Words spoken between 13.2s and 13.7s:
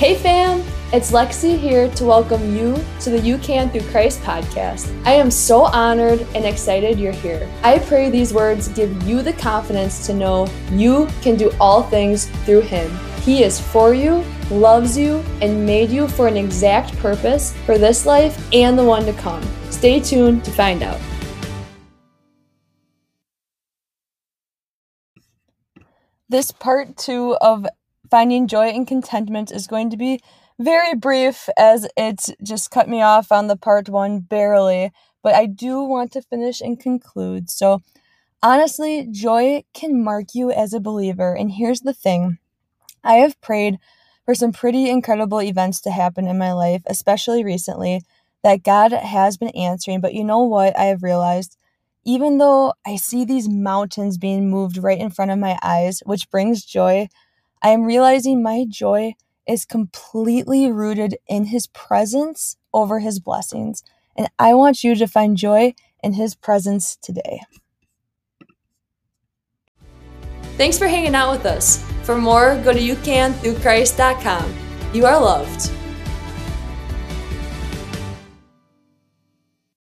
He is